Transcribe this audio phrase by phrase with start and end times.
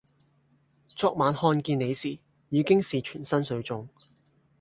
[0.95, 2.17] 昨晚看見你時
[2.49, 3.87] 已經是全身水腫